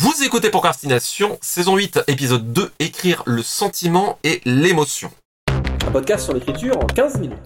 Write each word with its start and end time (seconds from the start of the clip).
Vous 0.00 0.22
écoutez 0.24 0.48
Procrastination, 0.48 1.38
saison 1.40 1.74
8, 1.74 2.04
épisode 2.06 2.52
2, 2.52 2.70
écrire 2.78 3.24
le 3.26 3.42
sentiment 3.42 4.16
et 4.22 4.40
l'émotion. 4.44 5.10
Un 5.48 5.90
podcast 5.90 6.26
sur 6.26 6.34
l'écriture 6.34 6.78
en 6.78 6.86
15 6.86 7.18
minutes. 7.18 7.36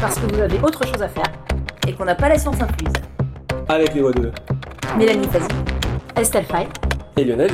Parce 0.00 0.14
que 0.14 0.32
vous 0.32 0.40
avez 0.40 0.58
autre 0.60 0.82
chose 0.86 1.02
à 1.02 1.10
faire 1.10 1.30
et 1.86 1.92
qu'on 1.92 2.06
n'a 2.06 2.14
pas 2.14 2.30
la 2.30 2.38
science 2.38 2.58
incluse. 2.58 2.94
Avec 3.68 3.92
les 3.92 4.00
voix 4.00 4.12
de 4.12 4.32
Mélanie 4.96 5.28
Fazi, 5.28 5.46
Estelle 6.16 6.46
Fay 6.46 6.66
et 7.18 7.24
Lionel. 7.24 7.50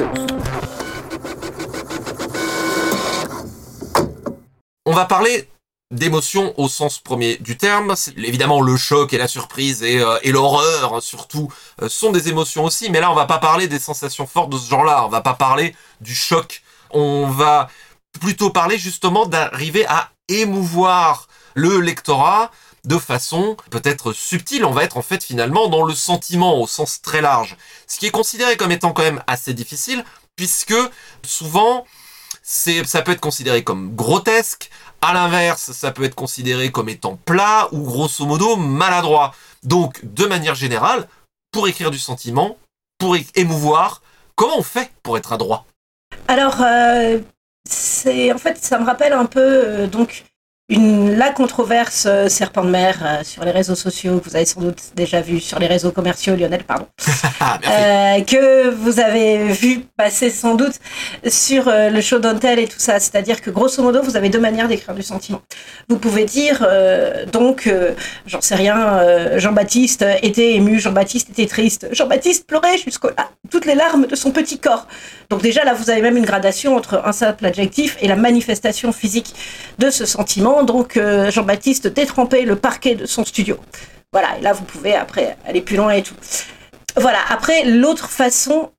On 4.84 4.92
va 4.92 5.06
parler 5.06 5.48
d'émotions 5.90 6.52
au 6.58 6.68
sens 6.68 6.98
premier 6.98 7.36
du 7.38 7.56
terme. 7.56 7.94
Évidemment, 8.16 8.60
le 8.60 8.76
choc 8.76 9.12
et 9.12 9.18
la 9.18 9.28
surprise 9.28 9.82
et, 9.82 10.00
euh, 10.00 10.18
l'horreur, 10.24 11.02
surtout, 11.02 11.52
euh, 11.82 11.88
sont 11.88 12.10
des 12.10 12.28
émotions 12.28 12.64
aussi. 12.64 12.90
Mais 12.90 13.00
là, 13.00 13.10
on 13.10 13.14
va 13.14 13.26
pas 13.26 13.38
parler 13.38 13.68
des 13.68 13.78
sensations 13.78 14.26
fortes 14.26 14.50
de 14.50 14.58
ce 14.58 14.68
genre-là. 14.68 15.04
On 15.04 15.08
va 15.08 15.20
pas 15.20 15.34
parler 15.34 15.76
du 16.00 16.14
choc. 16.14 16.62
On 16.90 17.28
va 17.28 17.68
plutôt 18.20 18.50
parler 18.50 18.78
justement 18.78 19.26
d'arriver 19.26 19.86
à 19.86 20.10
émouvoir 20.28 21.28
le 21.54 21.80
lectorat 21.80 22.50
de 22.84 22.98
façon 22.98 23.56
peut-être 23.70 24.12
subtile. 24.12 24.64
On 24.64 24.72
va 24.72 24.84
être 24.84 24.96
en 24.96 25.02
fait 25.02 25.22
finalement 25.22 25.68
dans 25.68 25.84
le 25.84 25.94
sentiment 25.94 26.60
au 26.60 26.66
sens 26.66 27.00
très 27.02 27.20
large. 27.20 27.56
Ce 27.86 27.98
qui 27.98 28.06
est 28.06 28.10
considéré 28.10 28.56
comme 28.56 28.72
étant 28.72 28.92
quand 28.92 29.02
même 29.02 29.22
assez 29.26 29.54
difficile, 29.54 30.04
puisque 30.36 30.74
souvent, 31.24 31.84
ça 32.42 33.02
peut 33.02 33.12
être 33.12 33.20
considéré 33.20 33.64
comme 33.64 33.94
grotesque, 33.94 34.70
à 35.02 35.12
l'inverse, 35.12 35.72
ça 35.72 35.92
peut 35.92 36.04
être 36.04 36.14
considéré 36.14 36.70
comme 36.70 36.88
étant 36.88 37.16
plat 37.24 37.68
ou 37.72 37.82
grosso 37.82 38.24
modo 38.24 38.56
maladroit. 38.56 39.34
Donc, 39.62 40.00
de 40.02 40.26
manière 40.26 40.54
générale, 40.54 41.08
pour 41.52 41.68
écrire 41.68 41.90
du 41.90 41.98
sentiment, 41.98 42.56
pour 42.98 43.16
émouvoir, 43.34 44.02
comment 44.34 44.58
on 44.58 44.62
fait 44.62 44.90
pour 45.02 45.16
être 45.16 45.32
adroit? 45.32 45.66
Alors, 46.28 46.60
euh, 46.60 47.18
c'est 47.68 48.32
en 48.32 48.38
fait, 48.38 48.62
ça 48.62 48.78
me 48.78 48.84
rappelle 48.84 49.12
un 49.12 49.26
peu 49.26 49.40
euh, 49.40 49.86
donc 49.86 50.24
une 50.68 51.06
la 51.16 51.30
controverse 51.30 52.06
euh, 52.06 52.28
serpent 52.28 52.64
de 52.64 52.70
mer 52.70 52.98
euh, 53.02 53.24
sur 53.24 53.44
les 53.44 53.50
réseaux 53.50 53.74
sociaux 53.74 54.18
que 54.18 54.28
vous 54.28 54.36
avez 54.36 54.44
sans 54.44 54.60
doute 54.60 54.78
déjà 54.94 55.20
vu 55.20 55.40
sur 55.40 55.58
les 55.58 55.66
réseaux 55.66 55.90
commerciaux, 55.90 56.36
Lionel, 56.36 56.64
pardon, 56.64 56.86
Ah, 57.40 57.58
euh, 57.68 58.20
que 58.22 58.70
vous 58.70 58.98
avez 59.00 59.48
vu 59.48 59.84
passer 59.96 60.30
sans 60.30 60.54
doute 60.54 60.74
sur 61.28 61.66
le 61.66 62.00
show 62.00 62.18
Don't 62.18 62.38
Tell 62.38 62.58
et 62.58 62.66
tout 62.66 62.78
ça. 62.78 62.98
C'est-à-dire 62.98 63.40
que 63.40 63.50
grosso 63.50 63.82
modo, 63.82 64.02
vous 64.02 64.16
avez 64.16 64.30
deux 64.30 64.40
manières 64.40 64.68
d'écrire 64.68 64.94
du 64.94 65.02
sentiment. 65.02 65.42
Vous 65.88 65.98
pouvez 65.98 66.24
dire 66.24 66.66
donc, 67.30 67.70
j'en 68.26 68.40
sais 68.40 68.54
rien, 68.54 69.38
Jean-Baptiste 69.38 70.04
était 70.22 70.54
ému, 70.54 70.80
Jean-Baptiste 70.80 71.30
était 71.30 71.46
triste, 71.46 71.88
Jean-Baptiste 71.92 72.46
pleurait 72.46 72.78
jusqu'au 72.78 73.08
à 73.08 73.28
toutes 73.50 73.66
les 73.66 73.74
larmes 73.74 74.06
de 74.06 74.16
son 74.16 74.30
petit 74.30 74.58
corps. 74.58 74.86
Donc 75.28 75.42
déjà 75.42 75.64
là, 75.64 75.74
vous 75.74 75.90
avez 75.90 76.02
même 76.02 76.16
une 76.16 76.24
gradation 76.24 76.76
entre 76.76 77.02
un 77.04 77.12
simple 77.12 77.44
adjectif 77.46 77.96
et 78.00 78.08
la 78.08 78.16
manifestation 78.16 78.92
physique 78.92 79.34
de 79.78 79.90
ce 79.90 80.06
sentiment. 80.06 80.55
Donc 80.64 80.96
euh, 80.96 81.30
Jean-Baptiste 81.30 81.86
détrempait 81.86 82.42
le 82.42 82.56
parquet 82.56 82.94
de 82.94 83.06
son 83.06 83.24
studio. 83.24 83.58
Voilà, 84.12 84.38
et 84.38 84.40
là 84.40 84.52
vous 84.52 84.64
pouvez 84.64 84.94
après 84.94 85.36
aller 85.46 85.60
plus 85.60 85.76
loin 85.76 85.90
et 85.90 86.02
tout. 86.02 86.14
Voilà, 86.96 87.18
après 87.28 87.64
l'autre 87.64 88.08
façon, 88.08 88.70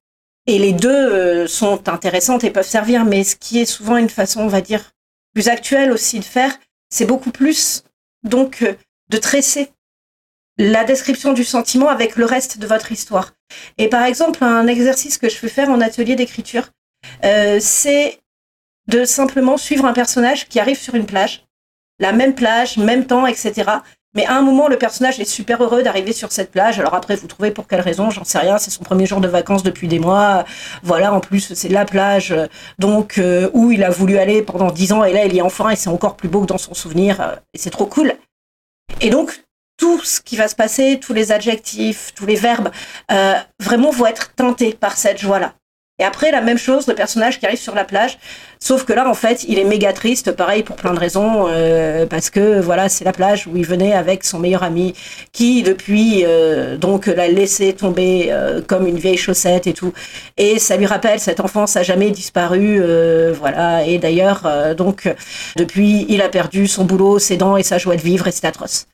et 0.47 0.57
les 0.57 0.73
deux 0.73 0.89
euh, 0.89 1.47
sont 1.47 1.89
intéressantes 1.89 2.43
et 2.43 2.49
peuvent 2.49 2.67
servir, 2.67 3.05
mais 3.05 3.23
ce 3.23 3.35
qui 3.35 3.59
est 3.59 3.65
souvent 3.65 3.97
une 3.97 4.09
façon, 4.09 4.41
on 4.41 4.47
va 4.47 4.61
dire, 4.61 4.91
plus 5.33 5.49
actuelle 5.49 5.91
aussi 5.91 6.19
de 6.19 6.25
faire, 6.25 6.57
c'est 6.89 7.05
beaucoup 7.05 7.31
plus 7.31 7.83
donc 8.23 8.61
euh, 8.63 8.73
de 9.09 9.17
tresser 9.17 9.71
la 10.57 10.83
description 10.85 11.33
du 11.33 11.43
sentiment 11.43 11.89
avec 11.89 12.15
le 12.15 12.25
reste 12.25 12.57
de 12.57 12.65
votre 12.65 12.91
histoire. 12.91 13.33
Et 13.77 13.89
par 13.89 14.03
exemple, 14.03 14.43
un 14.43 14.65
exercice 14.65 15.19
que 15.19 15.29
je 15.29 15.35
fais 15.35 15.49
faire 15.49 15.69
en 15.69 15.81
atelier 15.81 16.15
d'écriture, 16.15 16.69
c'est 17.59 18.19
de 18.87 19.05
simplement 19.05 19.57
suivre 19.57 19.85
un 19.85 19.93
personnage 19.93 20.47
qui 20.47 20.59
arrive 20.59 20.79
sur 20.79 20.95
une 20.95 21.05
plage, 21.05 21.46
la 21.99 22.11
même 22.11 22.35
plage, 22.35 22.77
même 22.77 23.05
temps, 23.05 23.25
etc. 23.25 23.65
Mais 24.15 24.25
à 24.25 24.35
un 24.35 24.41
moment, 24.41 24.67
le 24.67 24.77
personnage 24.77 25.19
est 25.19 25.25
super 25.25 25.61
heureux 25.61 25.83
d'arriver 25.83 26.11
sur 26.11 26.31
cette 26.31 26.49
plage. 26.49 26.79
Alors 26.79 26.95
après, 26.95 27.15
vous 27.15 27.27
trouvez 27.27 27.51
pour 27.51 27.67
quelle 27.67 27.81
raison, 27.81 28.09
j'en 28.09 28.23
sais 28.23 28.39
rien. 28.39 28.57
C'est 28.57 28.71
son 28.71 28.83
premier 28.83 29.05
jour 29.05 29.21
de 29.21 29.27
vacances 29.27 29.61
depuis 29.61 29.87
des 29.87 29.99
mois. 29.99 30.43
Voilà, 30.81 31.13
en 31.13 31.19
plus, 31.19 31.53
c'est 31.53 31.69
la 31.69 31.85
plage 31.85 32.33
donc 32.79 33.19
euh, 33.19 33.49
où 33.53 33.71
il 33.71 33.83
a 33.83 33.91
voulu 33.91 34.17
aller 34.17 34.41
pendant 34.41 34.71
dix 34.71 34.91
ans. 34.91 35.03
Et 35.03 35.13
là, 35.13 35.25
il 35.25 35.33
y 35.33 35.37
est 35.37 35.41
enfin 35.41 35.69
et 35.69 35.75
c'est 35.75 35.89
encore 35.89 36.15
plus 36.15 36.29
beau 36.29 36.41
que 36.41 36.47
dans 36.47 36.57
son 36.57 36.73
souvenir. 36.73 37.21
euh, 37.21 37.35
et 37.53 37.59
c'est 37.59 37.69
trop 37.69 37.85
cool. 37.85 38.13
Et 39.01 39.11
donc, 39.11 39.43
tout 39.77 39.99
ce 40.03 40.19
qui 40.21 40.35
va 40.35 40.47
se 40.47 40.55
passer, 40.55 40.99
tous 40.99 41.13
les 41.13 41.31
adjectifs, 41.31 42.13
tous 42.15 42.25
les 42.25 42.35
verbes, 42.35 42.71
euh, 43.11 43.35
vraiment 43.59 43.91
vont 43.91 44.07
être 44.07 44.33
teintés 44.33 44.73
par 44.73 44.97
cette 44.97 45.19
joie-là. 45.19 45.53
Et 45.99 46.03
après, 46.03 46.29
la 46.29 46.41
même 46.41 46.59
chose, 46.59 46.85
le 46.85 46.93
personnage 46.93 47.39
qui 47.39 47.47
arrive 47.47 47.57
sur 47.57 47.73
la 47.73 47.83
plage, 47.83 48.19
sauf 48.59 48.85
que 48.85 48.93
là, 48.93 49.09
en 49.09 49.15
fait, 49.15 49.43
il 49.47 49.57
est 49.57 49.63
méga 49.63 49.93
triste, 49.93 50.31
pareil, 50.31 50.61
pour 50.61 50.75
plein 50.75 50.93
de 50.93 50.99
raisons, 50.99 51.47
euh, 51.49 52.05
parce 52.05 52.29
que, 52.29 52.59
voilà, 52.59 52.87
c'est 52.87 53.03
la 53.03 53.13
plage 53.13 53.47
où 53.47 53.57
il 53.57 53.65
venait 53.65 53.93
avec 53.93 54.23
son 54.23 54.37
meilleur 54.37 54.61
ami, 54.61 54.93
qui, 55.31 55.63
depuis, 55.63 56.23
euh, 56.23 56.77
donc, 56.77 57.07
l'a 57.07 57.27
laissé 57.27 57.73
tomber 57.73 58.27
euh, 58.29 58.61
comme 58.61 58.85
une 58.85 58.99
vieille 58.99 59.17
chaussette 59.17 59.65
et 59.65 59.73
tout. 59.73 59.91
Et 60.37 60.59
ça 60.59 60.77
lui 60.77 60.85
rappelle, 60.85 61.19
cette 61.19 61.39
enfance 61.39 61.75
a 61.75 61.81
jamais 61.81 62.11
disparu, 62.11 62.77
euh, 62.79 63.33
voilà. 63.35 63.83
Et 63.83 63.97
d'ailleurs, 63.97 64.43
euh, 64.45 64.75
donc, 64.75 65.11
depuis, 65.55 66.05
il 66.09 66.21
a 66.21 66.29
perdu 66.29 66.67
son 66.67 66.85
boulot, 66.85 67.17
ses 67.17 67.37
dents 67.37 67.57
et 67.57 67.63
sa 67.63 67.79
joie 67.79 67.95
de 67.95 68.01
vivre, 68.01 68.27
et 68.27 68.31
c'est 68.31 68.45
atroce. 68.45 68.85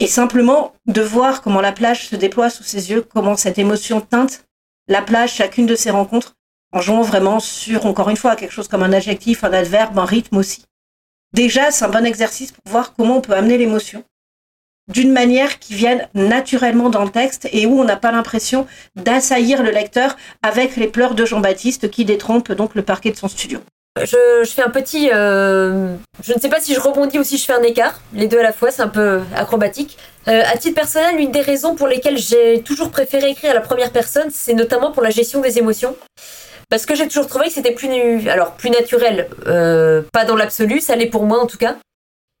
Et 0.00 0.08
simplement 0.08 0.72
de 0.88 1.02
voir 1.02 1.40
comment 1.40 1.60
la 1.60 1.70
plage 1.70 2.08
se 2.08 2.16
déploie 2.16 2.50
sous 2.50 2.64
ses 2.64 2.90
yeux, 2.90 3.02
comment 3.02 3.36
cette 3.36 3.58
émotion 3.58 4.00
teinte 4.00 4.42
la 4.88 5.02
plage, 5.02 5.34
chacune 5.34 5.66
de 5.66 5.74
ses 5.74 5.90
rencontres, 5.90 6.34
en 6.72 6.80
jouant 6.80 7.02
vraiment 7.02 7.40
sur, 7.40 7.86
encore 7.86 8.10
une 8.10 8.16
fois, 8.16 8.36
quelque 8.36 8.52
chose 8.52 8.68
comme 8.68 8.82
un 8.82 8.92
adjectif, 8.92 9.44
un 9.44 9.52
adverbe, 9.52 9.98
un 9.98 10.04
rythme 10.04 10.36
aussi. 10.36 10.64
Déjà, 11.34 11.70
c'est 11.70 11.84
un 11.84 11.88
bon 11.88 12.04
exercice 12.06 12.52
pour 12.52 12.62
voir 12.70 12.94
comment 12.94 13.18
on 13.18 13.20
peut 13.20 13.34
amener 13.34 13.58
l'émotion 13.58 14.04
d'une 14.88 15.12
manière 15.12 15.58
qui 15.58 15.74
vienne 15.74 16.08
naturellement 16.14 16.88
dans 16.88 17.04
le 17.04 17.10
texte 17.10 17.46
et 17.52 17.66
où 17.66 17.78
on 17.78 17.84
n'a 17.84 17.96
pas 17.96 18.10
l'impression 18.10 18.66
d'assaillir 18.96 19.62
le 19.62 19.70
lecteur 19.70 20.16
avec 20.42 20.76
les 20.76 20.88
pleurs 20.88 21.14
de 21.14 21.26
Jean-Baptiste 21.26 21.90
qui 21.90 22.06
détrompent 22.06 22.52
donc 22.52 22.74
le 22.74 22.82
parquet 22.82 23.10
de 23.10 23.16
son 23.16 23.28
studio. 23.28 23.60
Je, 24.00 24.44
je 24.44 24.50
fais 24.50 24.62
un 24.62 24.70
petit. 24.70 25.10
euh, 25.12 25.94
je 26.22 26.32
ne 26.32 26.38
sais 26.38 26.48
pas 26.48 26.60
si 26.60 26.72
je 26.72 26.80
rebondis 26.80 27.18
ou 27.18 27.24
si 27.24 27.36
je 27.36 27.44
fais 27.44 27.52
un 27.52 27.62
écart. 27.62 28.00
Les 28.14 28.28
deux 28.28 28.38
à 28.38 28.42
la 28.42 28.52
fois, 28.52 28.70
c'est 28.70 28.82
un 28.82 28.88
peu 28.88 29.20
acrobatique. 29.36 29.98
Euh, 30.28 30.42
à 30.46 30.56
titre 30.56 30.76
personnel, 30.76 31.16
l'une 31.16 31.32
des 31.32 31.40
raisons 31.40 31.74
pour 31.74 31.88
lesquelles 31.88 32.16
j'ai 32.16 32.62
toujours 32.62 32.90
préféré 32.90 33.30
écrire 33.30 33.50
à 33.50 33.54
la 33.54 33.60
première 33.60 33.90
personne, 33.90 34.30
c'est 34.30 34.54
notamment 34.54 34.92
pour 34.92 35.02
la 35.02 35.10
gestion 35.10 35.40
des 35.40 35.58
émotions. 35.58 35.96
Parce 36.70 36.84
que 36.86 36.94
j'ai 36.94 37.08
toujours 37.08 37.26
trouvé 37.26 37.46
que 37.46 37.52
c'était 37.52 37.72
plus, 37.72 38.28
alors, 38.28 38.52
plus 38.52 38.70
naturel. 38.70 39.28
euh, 39.46 40.02
pas 40.12 40.24
dans 40.24 40.36
l'absolu, 40.36 40.80
ça 40.80 40.96
l'est 40.96 41.06
pour 41.06 41.24
moi 41.24 41.40
en 41.40 41.46
tout 41.46 41.56
cas. 41.58 41.76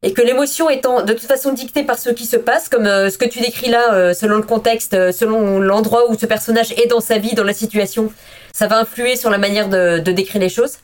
Et 0.04 0.12
que 0.12 0.22
l'émotion 0.22 0.70
étant 0.70 1.02
de 1.02 1.12
toute 1.12 1.26
façon 1.26 1.52
dictée 1.52 1.82
par 1.82 1.98
ce 1.98 2.10
qui 2.10 2.26
se 2.26 2.36
passe, 2.36 2.68
comme 2.68 2.86
euh, 2.86 3.10
ce 3.10 3.18
que 3.18 3.24
tu 3.24 3.40
décris 3.40 3.68
là, 3.70 3.94
euh, 3.94 4.14
selon 4.14 4.36
le 4.36 4.42
contexte, 4.42 5.10
selon 5.12 5.58
l'endroit 5.58 6.08
où 6.10 6.16
ce 6.18 6.26
personnage 6.26 6.72
est 6.72 6.86
dans 6.86 7.00
sa 7.00 7.18
vie, 7.18 7.34
dans 7.34 7.42
la 7.42 7.54
situation, 7.54 8.12
ça 8.54 8.66
va 8.68 8.78
influer 8.78 9.16
sur 9.16 9.30
la 9.30 9.38
manière 9.38 9.68
de- 9.68 9.98
de 9.98 10.12
décrire 10.12 10.40
les 10.40 10.48
choses 10.48 10.78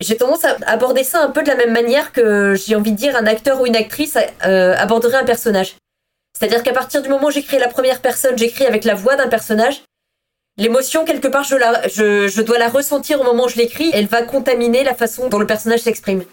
j'ai 0.00 0.16
tendance 0.16 0.44
à 0.44 0.56
aborder 0.66 1.04
ça 1.04 1.22
un 1.22 1.30
peu 1.30 1.44
de 1.44 1.48
la 1.48 1.54
même 1.54 1.72
manière 1.72 2.10
que 2.10 2.56
j'ai 2.56 2.74
envie 2.74 2.90
de 2.90 2.96
dire 2.96 3.14
un 3.14 3.24
acteur 3.24 3.60
ou 3.60 3.66
une 3.66 3.76
actrice 3.76 4.18
aborderait 4.40 5.18
un 5.18 5.24
personnage. 5.24 5.76
C'est-à-dire 6.36 6.64
qu'à 6.64 6.72
partir 6.72 7.02
du 7.02 7.08
moment 7.08 7.28
où 7.28 7.30
j'écris 7.30 7.60
la 7.60 7.68
première 7.68 8.00
personne, 8.00 8.36
j'écris 8.36 8.66
avec 8.66 8.82
la 8.82 8.94
voix 8.94 9.14
d'un 9.14 9.28
personnage. 9.28 9.82
L'émotion, 10.58 11.04
quelque 11.04 11.28
part, 11.28 11.44
je, 11.44 12.40
dois 12.42 12.58
la 12.58 12.68
ressentir 12.68 13.20
au 13.20 13.24
moment 13.24 13.44
où 13.44 13.48
je 13.48 13.56
l'écris. 13.56 13.90
Elle 13.94 14.06
va 14.06 14.22
contaminer 14.22 14.84
la 14.84 14.94
façon 14.94 15.28
dont 15.28 15.38
le 15.38 15.46
personnage 15.46 15.80
s'exprime. 15.80 16.24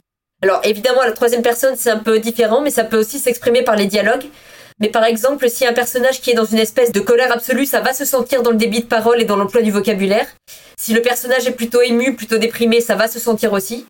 Alors 0.42 0.62
évidemment, 0.64 1.02
la 1.04 1.12
troisième 1.12 1.42
personne, 1.42 1.76
c'est 1.78 1.90
un 1.90 2.00
peu 2.00 2.20
différent, 2.20 2.62
mais 2.62 2.72
ça 2.72 2.84
peut 2.84 2.98
aussi 2.98 3.20
s'exprimer 3.20 3.64
par 3.64 3.76
les 3.76 3.86
dialogues. 3.86 4.26
Mais 4.80 4.90
par 4.90 5.04
exemple, 5.04 5.50
si 5.50 5.66
un 5.66 5.74
personnage 5.74 6.22
qui 6.22 6.32
est 6.32 6.36
dans 6.36 6.46
une 6.46 6.58
espèce 6.58 6.92
de 6.92 7.00
colère 7.02 7.32
absolue, 7.32 7.66
ça 7.66 7.82
va 7.82 7.94
se 7.94 8.06
sentir 8.06 8.44
dans 8.44 8.52
le 8.52 8.58
débit 8.58 8.82
de 8.82 8.86
parole 8.86 9.22
et 9.22 9.26
dans 9.26 9.36
l'emploi 9.36 9.62
du 9.62 9.72
vocabulaire. 9.72 10.28
Si 10.78 10.94
le 10.94 11.02
personnage 11.02 11.48
est 11.48 11.52
plutôt 11.52 11.82
ému, 11.82 12.16
plutôt 12.16 12.38
déprimé, 12.38 12.80
ça 12.80 12.96
va 12.96 13.10
se 13.10 13.20
sentir 13.20 13.52
aussi. 13.52 13.86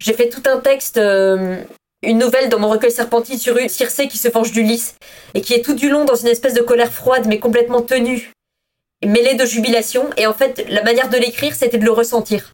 J'ai 0.00 0.12
fait 0.12 0.28
tout 0.28 0.42
un 0.46 0.58
texte, 0.58 0.96
euh, 0.98 1.56
une 2.02 2.18
nouvelle 2.18 2.48
dans 2.48 2.60
mon 2.60 2.68
recueil 2.68 2.92
Serpentine 2.92 3.38
sur 3.38 3.56
une 3.56 3.68
Circé 3.68 4.06
qui 4.06 4.18
se 4.18 4.28
venge 4.28 4.52
d'Ulysse 4.52 4.94
et 5.34 5.40
qui 5.40 5.54
est 5.54 5.64
tout 5.64 5.74
du 5.74 5.88
long 5.88 6.04
dans 6.04 6.16
une 6.16 6.28
espèce 6.28 6.54
de 6.54 6.62
colère 6.62 6.92
froide 6.92 7.26
mais 7.26 7.40
complètement 7.40 7.82
tenue, 7.82 8.32
mêlée 9.04 9.34
de 9.34 9.44
jubilation. 9.44 10.08
Et 10.16 10.26
en 10.26 10.34
fait, 10.34 10.64
la 10.68 10.82
manière 10.82 11.08
de 11.08 11.16
l'écrire, 11.16 11.54
c'était 11.54 11.78
de 11.78 11.84
le 11.84 11.92
ressentir. 11.92 12.52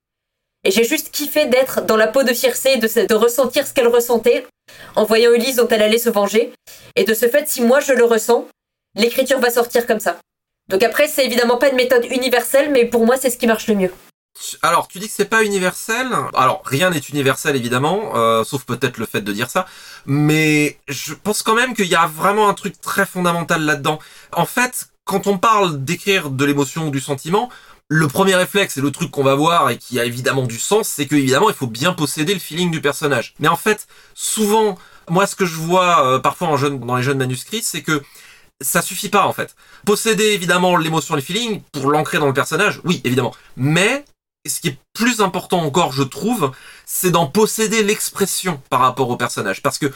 Et 0.64 0.70
j'ai 0.70 0.84
juste 0.84 1.10
kiffé 1.10 1.46
d'être 1.46 1.82
dans 1.82 1.96
la 1.96 2.08
peau 2.08 2.24
de 2.24 2.32
Circé, 2.32 2.76
de, 2.76 3.06
de 3.06 3.14
ressentir 3.14 3.66
ce 3.66 3.72
qu'elle 3.72 3.88
ressentait 3.88 4.46
en 4.96 5.04
voyant 5.04 5.32
Ulysse 5.32 5.56
dont 5.56 5.68
elle 5.68 5.82
allait 5.82 5.98
se 5.98 6.10
venger. 6.10 6.52
Et 6.96 7.04
de 7.04 7.14
ce 7.14 7.28
fait, 7.28 7.48
si 7.48 7.62
moi 7.62 7.80
je 7.80 7.92
le 7.92 8.04
ressens, 8.04 8.46
l'écriture 8.96 9.38
va 9.38 9.50
sortir 9.50 9.86
comme 9.86 10.00
ça. 10.00 10.18
Donc 10.68 10.82
après, 10.82 11.08
c'est 11.08 11.24
évidemment 11.24 11.56
pas 11.56 11.68
une 11.70 11.76
méthode 11.76 12.04
universelle, 12.04 12.70
mais 12.70 12.84
pour 12.84 13.06
moi, 13.06 13.16
c'est 13.16 13.30
ce 13.30 13.38
qui 13.38 13.46
marche 13.46 13.68
le 13.68 13.74
mieux. 13.74 13.92
Alors, 14.62 14.86
tu 14.86 14.98
dis 14.98 15.08
que 15.08 15.14
c'est 15.14 15.24
pas 15.24 15.42
universel. 15.42 16.06
Alors, 16.34 16.62
rien 16.64 16.90
n'est 16.90 16.98
universel, 16.98 17.56
évidemment, 17.56 18.12
euh, 18.16 18.44
sauf 18.44 18.64
peut-être 18.64 18.98
le 18.98 19.06
fait 19.06 19.20
de 19.20 19.32
dire 19.32 19.50
ça. 19.50 19.66
Mais 20.06 20.78
je 20.86 21.14
pense 21.14 21.42
quand 21.42 21.54
même 21.54 21.74
qu'il 21.74 21.86
y 21.86 21.96
a 21.96 22.06
vraiment 22.06 22.48
un 22.48 22.54
truc 22.54 22.80
très 22.80 23.06
fondamental 23.06 23.62
là-dedans. 23.62 23.98
En 24.32 24.46
fait, 24.46 24.88
quand 25.08 25.26
on 25.26 25.38
parle 25.38 25.82
d'écrire 25.84 26.28
de 26.28 26.44
l'émotion 26.44 26.88
ou 26.88 26.90
du 26.90 27.00
sentiment, 27.00 27.48
le 27.88 28.08
premier 28.08 28.34
réflexe 28.34 28.76
et 28.76 28.82
le 28.82 28.90
truc 28.90 29.10
qu'on 29.10 29.22
va 29.22 29.34
voir 29.34 29.70
et 29.70 29.78
qui 29.78 29.98
a 29.98 30.04
évidemment 30.04 30.44
du 30.44 30.58
sens, 30.58 30.86
c'est 30.86 31.06
que 31.06 31.14
évidemment 31.16 31.48
il 31.48 31.56
faut 31.56 31.66
bien 31.66 31.94
posséder 31.94 32.34
le 32.34 32.40
feeling 32.40 32.70
du 32.70 32.82
personnage. 32.82 33.34
Mais 33.38 33.48
en 33.48 33.56
fait, 33.56 33.88
souvent, 34.14 34.76
moi 35.08 35.26
ce 35.26 35.34
que 35.34 35.46
je 35.46 35.54
vois 35.54 36.06
euh, 36.06 36.18
parfois 36.18 36.48
dans 36.68 36.96
les 36.96 37.02
jeunes 37.02 37.16
manuscrits, 37.16 37.62
c'est 37.62 37.80
que 37.80 38.02
ça 38.60 38.82
suffit 38.82 39.08
pas 39.08 39.24
en 39.24 39.32
fait. 39.32 39.56
Posséder 39.86 40.26
évidemment 40.26 40.76
l'émotion 40.76 41.14
et 41.14 41.20
le 41.20 41.24
feeling 41.24 41.62
pour 41.72 41.90
l'ancrer 41.90 42.18
dans 42.18 42.26
le 42.26 42.34
personnage, 42.34 42.82
oui 42.84 43.00
évidemment. 43.02 43.34
Mais 43.56 44.04
ce 44.46 44.60
qui 44.60 44.68
est 44.68 44.78
plus 44.92 45.20
important 45.20 45.60
encore, 45.62 45.92
je 45.92 46.02
trouve, 46.02 46.52
c'est 46.84 47.10
d'en 47.10 47.26
posséder 47.26 47.82
l'expression 47.82 48.60
par 48.68 48.80
rapport 48.80 49.08
au 49.08 49.16
personnage. 49.16 49.62
Parce 49.62 49.78
que 49.78 49.92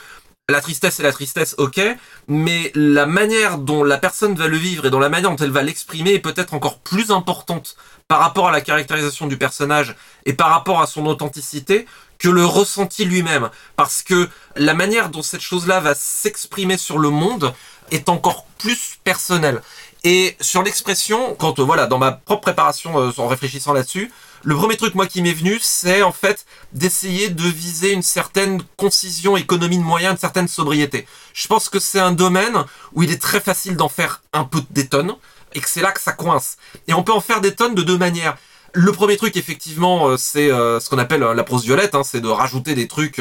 la 0.53 0.61
tristesse 0.61 1.01
est 1.01 1.03
la 1.03 1.13
tristesse, 1.13 1.55
ok, 1.59 1.81
mais 2.29 2.71
la 2.75 3.07
manière 3.07 3.59
dont 3.59 3.83
la 3.83 3.99
personne 3.99 4.35
va 4.35 4.47
le 4.47 4.57
vivre 4.57 4.87
et 4.87 4.91
dont 4.91 5.01
la 5.01 5.09
manière 5.09 5.31
dont 5.31 5.37
elle 5.37 5.51
va 5.51 5.63
l'exprimer 5.63 6.13
est 6.13 6.21
peut-être 6.21 6.55
encore 6.55 6.79
plus 6.79 7.11
importante 7.11 7.77
par 8.07 8.21
rapport 8.21 8.49
à 8.49 8.53
la 8.53 8.61
caractérisation 8.61 9.27
du 9.27 9.37
personnage 9.37 9.97
et 10.27 10.35
par 10.35 10.51
rapport 10.51 10.81
à 10.81 10.87
son 10.87 11.07
authenticité 11.07 11.87
que 12.19 12.29
le 12.29 12.45
ressenti 12.45 13.05
lui-même. 13.05 13.51
Parce 13.75 14.03
que 14.03 14.29
la 14.57 14.75
manière 14.75 15.09
dont 15.09 15.23
cette 15.23 15.41
chose-là 15.41 15.81
va 15.81 15.95
s'exprimer 15.95 16.77
sur 16.77 16.99
le 16.99 17.11
monde 17.11 17.53
est 17.91 18.09
encore 18.09 18.47
plus 18.59 18.99
personnelle. 19.03 19.61
Et 20.05 20.37
sur 20.41 20.65
l'expression, 20.65 21.37
quand 21.37 21.61
euh, 21.61 21.63
voilà, 21.63 21.87
dans 21.87 21.99
ma 21.99 22.11
propre 22.11 22.43
préparation, 22.43 22.99
euh, 22.99 23.11
en 23.19 23.29
réfléchissant 23.29 23.73
là-dessus, 23.73 24.11
le 24.43 24.57
premier 24.57 24.77
truc 24.77 24.97
moi 24.97 25.07
qui 25.07 25.23
m'est 25.23 25.33
venu, 25.33 25.59
c'est 25.61 26.03
en 26.03 26.11
fait 26.11 26.45
d'essayer 26.73 27.29
de 27.29 27.45
viser 27.45 27.93
une 27.93 28.03
certaine 28.03 28.61
concision, 28.77 29.37
économie 29.37 29.79
de 29.79 29.85
moyens, 29.85 30.15
une 30.15 30.19
certaine 30.19 30.49
sobriété. 30.49 31.07
Je 31.35 31.47
pense 31.47 31.69
que 31.69 31.79
c'est 31.79 32.01
un 32.01 32.11
domaine 32.11 32.65
où 32.95 33.05
il 33.05 33.13
est 33.13 33.23
très 33.23 33.41
facile 33.41 33.77
d'en 33.77 33.89
faire 33.89 34.23
un 34.33 34.43
peu 34.43 34.61
des 34.71 34.89
tonnes 34.89 35.15
et 35.55 35.61
que 35.61 35.69
c'est 35.69 35.83
là 35.83 35.93
que 35.93 36.01
ça 36.01 36.13
coince. 36.13 36.57
Et 36.89 36.95
on 36.95 37.05
peut 37.05 37.13
en 37.13 37.21
faire 37.21 37.41
des 37.41 37.55
tonnes 37.55 37.77
de 37.77 37.83
deux 37.83 37.99
manières. 37.99 38.37
Le 38.73 38.91
premier 38.91 39.17
truc, 39.17 39.37
effectivement, 39.37 40.09
euh, 40.09 40.17
c'est 40.17 40.49
ce 40.49 40.89
qu'on 40.91 40.99
appelle 40.99 41.21
la 41.21 41.45
prose 41.45 41.63
violette, 41.63 41.95
hein, 41.95 42.03
c'est 42.03 42.21
de 42.21 42.29
rajouter 42.29 42.75
des 42.75 42.89
trucs. 42.89 43.21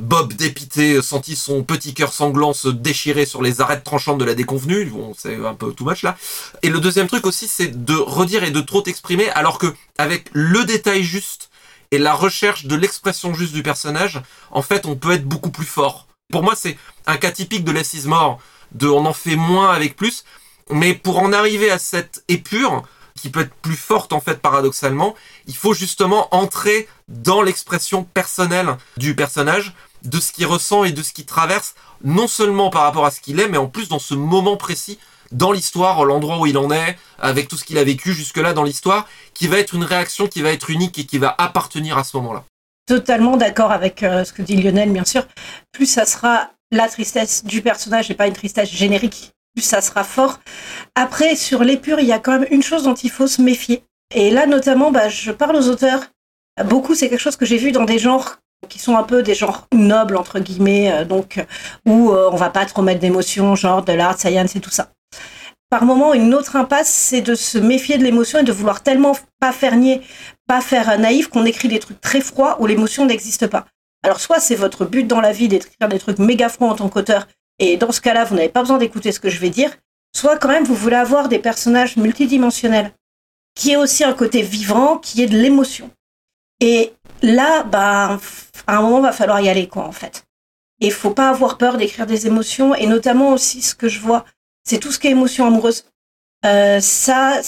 Bob 0.00 0.32
dépité 0.32 1.00
sentit 1.02 1.36
son 1.36 1.62
petit 1.62 1.94
cœur 1.94 2.12
sanglant 2.12 2.52
se 2.52 2.68
déchirer 2.68 3.26
sur 3.26 3.42
les 3.42 3.60
arêtes 3.60 3.84
tranchantes 3.84 4.18
de 4.18 4.24
la 4.24 4.34
déconvenue. 4.34 4.86
Bon, 4.86 5.12
c'est 5.16 5.36
un 5.36 5.54
peu 5.54 5.72
too 5.72 5.84
much 5.84 6.02
là. 6.02 6.16
Et 6.62 6.70
le 6.70 6.80
deuxième 6.80 7.06
truc 7.06 7.26
aussi, 7.26 7.48
c'est 7.48 7.84
de 7.84 7.94
redire 7.94 8.44
et 8.44 8.50
de 8.50 8.60
trop 8.60 8.82
t'exprimer, 8.82 9.28
alors 9.30 9.58
que 9.58 9.66
avec 9.98 10.28
le 10.32 10.64
détail 10.64 11.02
juste 11.02 11.50
et 11.90 11.98
la 11.98 12.14
recherche 12.14 12.66
de 12.66 12.76
l'expression 12.76 13.34
juste 13.34 13.52
du 13.52 13.62
personnage, 13.62 14.20
en 14.50 14.62
fait, 14.62 14.86
on 14.86 14.96
peut 14.96 15.12
être 15.12 15.26
beaucoup 15.26 15.50
plus 15.50 15.66
fort. 15.66 16.06
Pour 16.30 16.42
moi, 16.42 16.54
c'est 16.56 16.78
un 17.06 17.16
cas 17.16 17.30
typique 17.30 17.64
de 17.64 17.72
Less 17.72 17.94
is 17.94 18.04
de 18.72 18.86
on 18.86 19.04
en 19.04 19.12
fait 19.12 19.36
moins 19.36 19.70
avec 19.70 19.96
plus. 19.96 20.24
Mais 20.70 20.94
pour 20.94 21.18
en 21.18 21.32
arriver 21.32 21.70
à 21.70 21.80
cette 21.80 22.22
épure, 22.28 22.84
qui 23.20 23.28
peut 23.28 23.40
être 23.40 23.54
plus 23.56 23.76
forte 23.76 24.12
en 24.12 24.20
fait 24.20 24.40
paradoxalement, 24.40 25.14
il 25.46 25.56
faut 25.56 25.74
justement 25.74 26.34
entrer 26.34 26.88
dans 27.08 27.42
l'expression 27.42 28.04
personnelle 28.04 28.76
du 28.96 29.14
personnage, 29.14 29.74
de 30.04 30.20
ce 30.20 30.32
qu'il 30.32 30.46
ressent 30.46 30.84
et 30.84 30.92
de 30.92 31.02
ce 31.02 31.12
qu'il 31.12 31.26
traverse, 31.26 31.74
non 32.04 32.28
seulement 32.28 32.70
par 32.70 32.82
rapport 32.82 33.06
à 33.06 33.10
ce 33.10 33.20
qu'il 33.20 33.40
est, 33.40 33.48
mais 33.48 33.58
en 33.58 33.66
plus 33.66 33.88
dans 33.88 33.98
ce 33.98 34.14
moment 34.14 34.56
précis 34.56 34.98
dans 35.32 35.52
l'histoire, 35.52 36.04
l'endroit 36.04 36.38
où 36.38 36.46
il 36.46 36.58
en 36.58 36.72
est, 36.72 36.98
avec 37.20 37.46
tout 37.46 37.56
ce 37.56 37.64
qu'il 37.64 37.78
a 37.78 37.84
vécu 37.84 38.12
jusque-là 38.12 38.52
dans 38.52 38.64
l'histoire, 38.64 39.06
qui 39.32 39.46
va 39.46 39.58
être 39.58 39.74
une 39.74 39.84
réaction 39.84 40.26
qui 40.26 40.42
va 40.42 40.50
être 40.50 40.70
unique 40.70 40.98
et 40.98 41.06
qui 41.06 41.18
va 41.18 41.32
appartenir 41.38 41.96
à 41.98 42.04
ce 42.04 42.16
moment-là. 42.16 42.44
Totalement 42.86 43.36
d'accord 43.36 43.70
avec 43.70 44.02
euh, 44.02 44.24
ce 44.24 44.32
que 44.32 44.42
dit 44.42 44.56
Lionel, 44.56 44.90
bien 44.90 45.04
sûr. 45.04 45.28
Plus 45.70 45.86
ça 45.86 46.04
sera 46.04 46.50
la 46.72 46.88
tristesse 46.88 47.44
du 47.44 47.62
personnage 47.62 48.10
et 48.10 48.14
pas 48.14 48.26
une 48.26 48.32
tristesse 48.32 48.70
générique 48.70 49.32
plus 49.54 49.62
ça 49.62 49.80
sera 49.80 50.04
fort. 50.04 50.40
Après, 50.94 51.36
sur 51.36 51.64
l'épure, 51.64 52.00
il 52.00 52.06
y 52.06 52.12
a 52.12 52.18
quand 52.18 52.38
même 52.38 52.48
une 52.50 52.62
chose 52.62 52.84
dont 52.84 52.94
il 52.94 53.10
faut 53.10 53.26
se 53.26 53.42
méfier. 53.42 53.84
Et 54.14 54.30
là, 54.30 54.46
notamment, 54.46 54.90
bah, 54.90 55.08
je 55.08 55.30
parle 55.30 55.56
aux 55.56 55.68
auteurs. 55.68 56.04
Beaucoup, 56.64 56.94
c'est 56.94 57.08
quelque 57.08 57.20
chose 57.20 57.36
que 57.36 57.46
j'ai 57.46 57.56
vu 57.56 57.72
dans 57.72 57.84
des 57.84 57.98
genres 57.98 58.38
qui 58.68 58.78
sont 58.78 58.96
un 58.96 59.02
peu 59.02 59.22
des 59.22 59.34
genres 59.34 59.66
nobles, 59.72 60.16
entre 60.16 60.38
guillemets, 60.38 60.92
euh, 60.92 61.04
donc 61.04 61.44
où 61.86 62.10
euh, 62.10 62.28
on 62.32 62.36
va 62.36 62.50
pas 62.50 62.66
trop 62.66 62.82
mettre 62.82 63.00
d'émotion, 63.00 63.54
genre 63.54 63.82
de 63.82 63.92
l'art, 63.92 64.18
science 64.18 64.56
et 64.56 64.60
tout 64.60 64.70
ça. 64.70 64.92
Par 65.70 65.84
moment, 65.84 66.14
une 66.14 66.34
autre 66.34 66.56
impasse, 66.56 66.88
c'est 66.88 67.20
de 67.20 67.34
se 67.34 67.56
méfier 67.56 67.96
de 67.96 68.04
l'émotion 68.04 68.40
et 68.40 68.42
de 68.42 68.52
vouloir 68.52 68.82
tellement 68.82 69.16
pas 69.38 69.52
faire 69.52 69.76
nier, 69.76 70.02
pas 70.46 70.60
faire 70.60 70.98
naïf 70.98 71.28
qu'on 71.28 71.44
écrit 71.44 71.68
des 71.68 71.78
trucs 71.78 72.00
très 72.00 72.20
froids 72.20 72.60
où 72.60 72.66
l'émotion 72.66 73.06
n'existe 73.06 73.46
pas. 73.46 73.66
Alors 74.02 74.20
soit 74.20 74.40
c'est 74.40 74.56
votre 74.56 74.84
but 74.84 75.06
dans 75.06 75.20
la 75.20 75.32
vie 75.32 75.46
d'écrire 75.46 75.88
des 75.88 75.98
trucs 75.98 76.18
méga 76.18 76.48
froids 76.48 76.70
en 76.70 76.74
tant 76.74 76.88
qu'auteur 76.88 77.26
et 77.60 77.76
dans 77.76 77.92
ce 77.92 78.00
cas-là, 78.00 78.24
vous 78.24 78.34
n'avez 78.34 78.48
pas 78.48 78.62
besoin 78.62 78.78
d'écouter 78.78 79.12
ce 79.12 79.20
que 79.20 79.28
je 79.28 79.38
vais 79.38 79.50
dire, 79.50 79.70
soit 80.16 80.38
quand 80.38 80.48
même 80.48 80.64
vous 80.64 80.74
voulez 80.74 80.96
avoir 80.96 81.28
des 81.28 81.38
personnages 81.38 81.96
multidimensionnels, 81.96 82.92
qui 83.54 83.72
est 83.72 83.76
aussi 83.76 84.02
un 84.02 84.14
côté 84.14 84.42
vivant, 84.42 84.96
qui 84.96 85.22
est 85.22 85.26
de 85.26 85.36
l'émotion. 85.36 85.90
Et 86.60 86.92
là, 87.22 87.62
bah, 87.64 88.18
à 88.66 88.76
un 88.76 88.82
moment, 88.82 89.00
va 89.00 89.12
falloir 89.12 89.40
y 89.40 89.48
aller, 89.48 89.68
quoi, 89.68 89.84
en 89.84 89.92
fait. 89.92 90.24
Et 90.80 90.90
faut 90.90 91.10
pas 91.10 91.30
avoir 91.30 91.58
peur 91.58 91.76
d'écrire 91.76 92.06
des 92.06 92.26
émotions, 92.26 92.74
et 92.74 92.86
notamment 92.86 93.32
aussi 93.32 93.62
ce 93.62 93.74
que 93.74 93.88
je 93.88 94.00
vois, 94.00 94.24
c'est 94.64 94.78
tout 94.78 94.92
ce 94.92 94.98
qui 94.98 95.08
est 95.08 95.12
émotion 95.12 95.46
amoureuse. 95.46 95.86
Euh, 96.44 96.80
ça, 96.80 97.40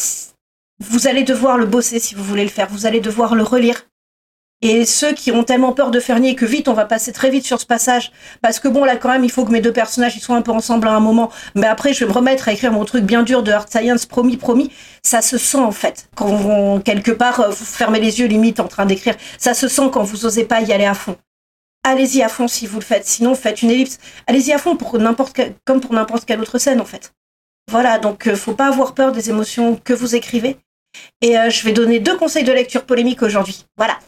vous 0.81 1.07
allez 1.07 1.23
devoir 1.23 1.59
le 1.59 1.67
bosser 1.67 1.99
si 1.99 2.15
vous 2.15 2.25
voulez 2.25 2.45
le 2.45 2.51
faire. 2.51 2.69
Vous 2.69 2.87
allez 2.87 3.01
devoir 3.01 3.35
le 3.35 3.43
relire. 3.43 3.87
Et 4.65 4.85
ceux 4.85 5.13
qui 5.13 5.33
ont 5.33 5.43
tellement 5.43 5.73
peur 5.73 5.91
de 5.91 5.99
faire 5.99 6.21
que 6.37 6.47
vite, 6.47 6.69
on 6.69 6.73
va 6.73 6.85
passer 6.85 7.13
très 7.13 7.31
vite 7.31 7.45
sur 7.45 7.61
ce 7.61 7.67
passage, 7.67 8.13
parce 8.41 8.61
que 8.61 8.69
bon, 8.69 8.85
là 8.85 8.97
quand 8.97 9.09
même, 9.09 9.25
il 9.25 9.31
faut 9.31 9.45
que 9.45 9.51
mes 9.51 9.61
deux 9.61 9.73
personnages 9.73 10.17
ils 10.17 10.21
soient 10.21 10.37
un 10.37 10.43
peu 10.43 10.53
ensemble 10.53 10.87
à 10.87 10.93
un 10.93 11.01
moment. 11.01 11.31
Mais 11.57 11.67
après, 11.67 11.93
je 11.93 12.05
vais 12.05 12.07
me 12.07 12.15
remettre 12.15 12.49
à 12.49 12.53
écrire 12.53 12.71
mon 12.71 12.85
truc 12.85 13.05
bien 13.05 13.25
dur 13.25 13.43
de 13.43 13.51
hard 13.51 13.69
science, 13.69 14.07
promis, 14.07 14.37
promis. 14.37 14.71
Ça 15.03 15.21
se 15.21 15.37
sent 15.37 15.59
en 15.59 15.73
fait 15.73 16.09
quand 16.15 16.29
on, 16.29 16.81
quelque 16.81 17.11
part 17.11 17.41
euh, 17.41 17.49
vous 17.51 17.65
fermez 17.65 17.99
les 17.99 18.21
yeux 18.21 18.27
limite 18.27 18.61
en 18.61 18.69
train 18.69 18.87
d'écrire. 18.87 19.17
Ça 19.37 19.53
se 19.53 19.67
sent 19.67 19.91
quand 19.93 20.05
vous 20.05 20.27
osez 20.27 20.45
pas 20.45 20.61
y 20.61 20.73
aller 20.73 20.87
à 20.87 20.95
fond. 20.95 21.17
Allez-y 21.83 22.23
à 22.23 22.29
fond 22.29 22.47
si 22.47 22.69
vous 22.69 22.79
le 22.79 22.85
faites. 22.85 23.05
Sinon, 23.05 23.35
faites 23.35 23.63
une 23.63 23.71
ellipse. 23.71 23.99
Allez-y 24.29 24.53
à 24.53 24.59
fond 24.59 24.77
pour 24.77 24.97
n'importe 24.97 25.41
comme 25.65 25.81
pour 25.81 25.93
n'importe 25.93 26.25
quelle 26.25 26.41
autre 26.41 26.59
scène 26.59 26.81
en 26.81 26.85
fait. 26.85 27.13
Voilà, 27.69 27.99
donc 27.99 28.29
euh, 28.29 28.37
faut 28.37 28.55
pas 28.55 28.69
avoir 28.69 28.95
peur 28.95 29.11
des 29.11 29.29
émotions 29.29 29.75
que 29.83 29.93
vous 29.93 30.15
écrivez. 30.15 30.57
Et 31.21 31.39
euh, 31.39 31.51
je 31.51 31.65
vais 31.65 31.73
donner 31.73 31.99
deux 32.01 32.17
conseils 32.17 32.45
de 32.45 32.53
lecture 32.53 32.85
polémiques 32.85 33.23
aujourd'hui. 33.23 33.65
Voilà. 33.77 33.99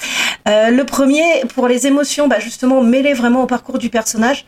Euh, 0.47 0.71
le 0.71 0.85
premier, 0.85 1.45
pour 1.55 1.69
les 1.69 1.87
émotions, 1.87 2.29
bah, 2.29 2.39
justement, 2.39 2.83
mêlées 2.83 3.15
vraiment 3.15 3.43
au 3.43 3.47
parcours 3.47 3.79
du 3.79 3.91
personnage. 3.91 4.45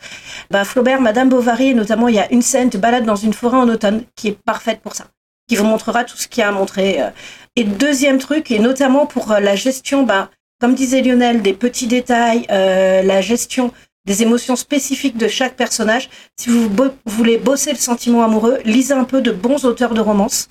Bah, 0.51 0.63
Flaubert, 0.63 1.01
Madame 1.01 1.29
Bovary, 1.29 1.69
et 1.69 1.73
notamment, 1.73 2.07
il 2.07 2.15
y 2.15 2.19
a 2.19 2.31
une 2.31 2.41
scène 2.41 2.69
de 2.69 2.77
balade 2.77 3.05
dans 3.05 3.15
une 3.15 3.33
forêt 3.33 3.57
en 3.57 3.67
automne 3.67 4.03
qui 4.15 4.29
est 4.29 4.37
parfaite 4.45 4.81
pour 4.81 4.95
ça, 4.95 5.05
qui 5.47 5.55
vous 5.55 5.65
montrera 5.65 6.03
tout 6.03 6.17
ce 6.17 6.27
qu'il 6.27 6.41
y 6.41 6.43
a 6.43 6.49
à 6.49 6.51
montrer. 6.51 7.01
Euh. 7.01 7.09
Et 7.55 7.63
deuxième 7.63 8.19
truc, 8.19 8.51
et 8.51 8.59
notamment 8.59 9.07
pour 9.07 9.33
la 9.33 9.55
gestion, 9.55 10.03
bah, 10.03 10.29
comme 10.61 10.75
disait 10.75 11.01
Lionel, 11.01 11.41
des 11.41 11.53
petits 11.53 11.87
détails, 11.87 12.45
la 12.49 13.21
gestion 13.21 13.71
des 14.07 14.23
émotions 14.23 14.55
spécifiques 14.55 15.17
de 15.17 15.27
chaque 15.27 15.55
personnage. 15.55 16.09
Si 16.39 16.49
vous 16.49 16.69
voulez 17.05 17.37
bosser 17.37 17.71
le 17.71 17.77
sentiment 17.77 18.23
amoureux, 18.23 18.59
lisez 18.63 18.93
un 18.93 19.03
peu 19.03 19.21
de 19.21 19.31
bons 19.31 19.65
auteurs 19.65 19.93
de 19.93 19.99
romances. 19.99 20.49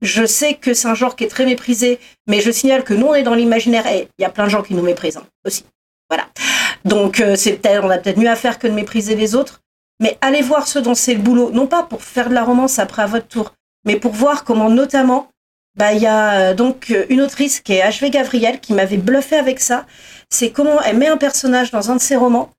Je 0.00 0.24
sais 0.24 0.54
que 0.54 0.74
c'est 0.74 0.88
un 0.88 0.94
genre 0.94 1.16
qui 1.16 1.24
est 1.24 1.28
très 1.28 1.44
méprisé, 1.44 1.98
mais 2.26 2.40
je 2.40 2.50
signale 2.50 2.84
que 2.84 2.94
nous, 2.94 3.06
on 3.06 3.14
est 3.14 3.22
dans 3.22 3.34
l'imaginaire 3.34 3.86
et 3.86 4.08
il 4.18 4.22
y 4.22 4.24
a 4.24 4.30
plein 4.30 4.44
de 4.44 4.50
gens 4.50 4.62
qui 4.62 4.74
nous 4.74 4.82
méprisent 4.82 5.16
hein, 5.16 5.26
aussi. 5.44 5.64
Voilà. 6.08 6.28
Donc, 6.84 7.20
euh, 7.20 7.34
c'est 7.36 7.54
peut-être, 7.54 7.84
on 7.84 7.90
a 7.90 7.98
peut-être 7.98 8.18
mieux 8.18 8.30
à 8.30 8.36
faire 8.36 8.58
que 8.58 8.66
de 8.66 8.72
mépriser 8.72 9.14
les 9.14 9.34
autres. 9.34 9.60
Mais 10.00 10.16
allez 10.20 10.42
voir 10.42 10.68
ceux 10.68 10.80
dont 10.80 10.94
c'est 10.94 11.14
le 11.14 11.20
boulot, 11.20 11.50
non 11.50 11.66
pas 11.66 11.82
pour 11.82 12.02
faire 12.02 12.28
de 12.28 12.34
la 12.34 12.44
romance 12.44 12.78
après 12.78 13.02
à 13.02 13.06
votre 13.06 13.26
tour, 13.26 13.52
mais 13.84 13.96
pour 13.96 14.12
voir 14.12 14.44
comment, 14.44 14.70
notamment, 14.70 15.28
bah, 15.76 15.92
il 15.92 16.00
y 16.00 16.06
a 16.06 16.50
euh, 16.50 16.54
donc 16.54 16.90
euh, 16.90 17.06
une 17.08 17.20
autrice 17.20 17.60
qui 17.60 17.72
est 17.72 17.82
H.V. 17.82 18.10
Gavriel 18.10 18.60
qui 18.60 18.74
m'avait 18.74 18.96
bluffé 18.96 19.36
avec 19.36 19.60
ça. 19.60 19.86
C'est 20.30 20.50
comment 20.50 20.80
elle 20.82 20.98
met 20.98 21.08
un 21.08 21.16
personnage 21.16 21.70
dans 21.70 21.90
un 21.90 21.96
de 21.96 22.00
ses 22.00 22.16
romans 22.16 22.50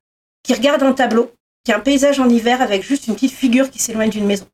qui 0.44 0.54
regarde 0.54 0.84
un 0.84 0.94
tableau, 0.94 1.32
qui 1.64 1.72
est 1.72 1.76
un 1.76 1.80
paysage 1.80 2.20
en 2.20 2.30
hiver 2.30 2.62
avec 2.62 2.84
juste 2.84 3.08
une 3.08 3.16
petite 3.16 3.34
figure 3.34 3.70
qui 3.70 3.80
s'éloigne 3.80 4.10
d'une 4.10 4.26
maison. 4.26 4.46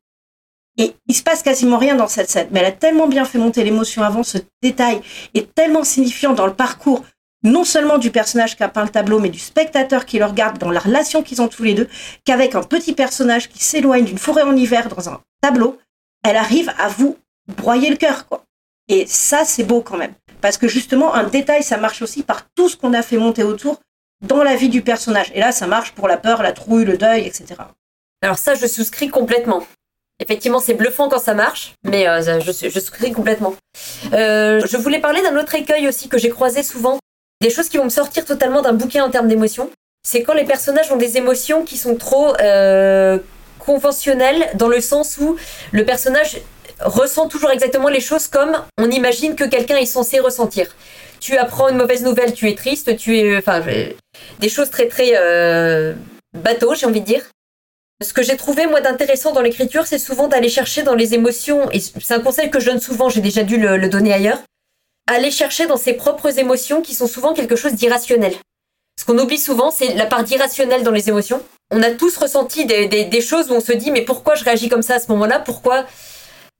Et 0.77 0.95
il 1.07 1.15
se 1.15 1.23
passe 1.23 1.41
quasiment 1.41 1.77
rien 1.77 1.95
dans 1.95 2.07
cette 2.07 2.29
scène, 2.29 2.47
mais 2.51 2.59
elle 2.59 2.65
a 2.65 2.71
tellement 2.71 3.07
bien 3.07 3.23
fait 3.25 3.37
monter 3.37 3.63
l'émotion 3.63 4.03
avant, 4.03 4.23
ce 4.23 4.39
détail 4.61 5.01
est 5.33 5.53
tellement 5.53 5.83
signifiant 5.83 6.33
dans 6.33 6.47
le 6.47 6.53
parcours, 6.53 7.03
non 7.43 7.63
seulement 7.63 7.97
du 7.97 8.11
personnage 8.11 8.57
qui 8.57 8.63
a 8.63 8.67
peint 8.67 8.83
le 8.83 8.89
tableau, 8.89 9.19
mais 9.19 9.29
du 9.29 9.39
spectateur 9.39 10.05
qui 10.05 10.19
le 10.19 10.25
regarde 10.25 10.57
dans 10.57 10.71
la 10.71 10.79
relation 10.79 11.23
qu'ils 11.23 11.41
ont 11.41 11.47
tous 11.47 11.63
les 11.63 11.75
deux, 11.75 11.87
qu'avec 12.25 12.55
un 12.55 12.63
petit 12.63 12.93
personnage 12.93 13.47
qui 13.47 13.63
s'éloigne 13.63 14.03
d'une 14.03 14.17
forêt 14.17 14.41
en 14.41 14.55
hiver 14.55 14.89
dans 14.89 15.09
un 15.09 15.21
tableau, 15.41 15.77
elle 16.23 16.37
arrive 16.37 16.73
à 16.77 16.89
vous 16.89 17.17
broyer 17.47 17.89
le 17.89 17.97
cœur, 17.97 18.27
quoi. 18.27 18.43
Et 18.87 19.05
ça, 19.07 19.45
c'est 19.45 19.63
beau 19.63 19.81
quand 19.81 19.97
même. 19.97 20.13
Parce 20.41 20.57
que 20.57 20.67
justement, 20.67 21.13
un 21.13 21.23
détail, 21.23 21.63
ça 21.63 21.77
marche 21.77 22.01
aussi 22.01 22.23
par 22.23 22.49
tout 22.53 22.69
ce 22.69 22.75
qu'on 22.75 22.93
a 22.93 23.01
fait 23.01 23.17
monter 23.17 23.43
autour 23.43 23.79
dans 24.21 24.43
la 24.43 24.55
vie 24.55 24.69
du 24.69 24.81
personnage. 24.81 25.31
Et 25.33 25.39
là, 25.39 25.51
ça 25.51 25.67
marche 25.67 25.91
pour 25.93 26.07
la 26.07 26.17
peur, 26.17 26.43
la 26.43 26.51
trouille, 26.51 26.85
le 26.85 26.97
deuil, 26.97 27.25
etc. 27.25 27.55
Alors 28.21 28.37
ça, 28.37 28.55
je 28.55 28.65
souscris 28.67 29.09
complètement. 29.09 29.65
Effectivement, 30.21 30.59
c'est 30.59 30.75
bluffant 30.75 31.09
quand 31.09 31.19
ça 31.19 31.33
marche, 31.33 31.73
mais 31.83 32.07
euh, 32.07 32.39
je, 32.39 32.51
je 32.51 32.79
souscris 32.79 33.11
complètement. 33.11 33.53
Euh, 34.13 34.61
je 34.65 34.77
voulais 34.77 34.99
parler 34.99 35.21
d'un 35.21 35.37
autre 35.37 35.55
écueil 35.55 35.89
aussi 35.89 36.07
que 36.07 36.17
j'ai 36.17 36.29
croisé 36.29 36.63
souvent, 36.63 36.99
des 37.41 37.49
choses 37.49 37.67
qui 37.67 37.77
vont 37.77 37.83
me 37.83 37.89
sortir 37.89 38.23
totalement 38.23 38.61
d'un 38.61 38.71
bouquin 38.71 39.03
en 39.03 39.09
termes 39.09 39.27
d'émotions. 39.27 39.69
C'est 40.07 40.23
quand 40.23 40.33
les 40.33 40.45
personnages 40.45 40.89
ont 40.91 40.95
des 40.95 41.17
émotions 41.17 41.65
qui 41.65 41.75
sont 41.77 41.95
trop 41.95 42.33
euh, 42.39 43.17
conventionnelles, 43.59 44.49
dans 44.53 44.69
le 44.69 44.79
sens 44.79 45.17
où 45.17 45.35
le 45.73 45.83
personnage 45.83 46.37
ressent 46.79 47.27
toujours 47.27 47.51
exactement 47.51 47.89
les 47.89 47.99
choses 47.99 48.27
comme 48.27 48.55
on 48.77 48.89
imagine 48.91 49.35
que 49.35 49.43
quelqu'un 49.43 49.77
est 49.77 49.85
censé 49.85 50.19
ressentir. 50.19 50.73
Tu 51.19 51.35
apprends 51.37 51.67
une 51.67 51.77
mauvaise 51.77 52.03
nouvelle, 52.03 52.33
tu 52.33 52.49
es 52.49 52.55
triste, 52.55 52.95
tu 52.95 53.17
es, 53.17 53.37
enfin, 53.37 53.61
des 54.39 54.49
choses 54.49 54.69
très 54.69 54.87
très 54.87 55.13
bateau, 56.33 56.75
j'ai 56.75 56.85
envie 56.85 57.01
de 57.01 57.05
dire. 57.05 57.23
Ce 58.03 58.11
que 58.11 58.23
j'ai 58.23 58.35
trouvé 58.35 58.67
moi 58.67 58.81
d'intéressant 58.81 59.31
dans 59.31 59.41
l'écriture, 59.41 59.87
c'est 59.87 59.99
souvent 59.99 60.27
d'aller 60.27 60.49
chercher 60.49 60.83
dans 60.83 60.95
les 60.95 61.13
émotions, 61.13 61.71
et 61.71 61.79
c'est 61.79 62.13
un 62.13 62.19
conseil 62.19 62.49
que 62.49 62.59
je 62.59 62.65
donne 62.65 62.81
souvent, 62.81 63.07
j'ai 63.07 63.21
déjà 63.21 63.43
dû 63.43 63.57
le, 63.57 63.87
donner 63.87 64.11
ailleurs, 64.11 64.39
aller 65.07 65.31
chercher 65.31 65.65
dans 65.65 65.77
ses 65.77 65.93
propres 65.93 66.37
émotions 66.37 66.81
qui 66.81 66.93
sont 66.93 67.07
souvent 67.07 67.33
quelque 67.33 67.55
chose 67.55 67.73
d'irrationnel. 67.73 68.33
Ce 68.99 69.05
qu'on 69.05 69.17
oublie 69.17 69.37
souvent, 69.37 69.71
c'est 69.71 69.93
la 69.93 70.05
part 70.05 70.23
d'irrationnel 70.23 70.83
dans 70.83 70.91
les 70.91 71.07
émotions. 71.07 71.41
On 71.71 71.81
a 71.81 71.91
tous 71.91 72.17
ressenti 72.17 72.65
des, 72.65 73.21
choses 73.21 73.49
où 73.49 73.53
on 73.53 73.61
se 73.61 73.71
dit 73.71 73.91
mais 73.91 74.01
pourquoi 74.01 74.35
je 74.35 74.43
réagis 74.43 74.67
comme 74.67 74.81
ça 74.81 74.95
à 74.95 74.99
ce 74.99 75.09
moment-là? 75.11 75.39
Pourquoi 75.39 75.85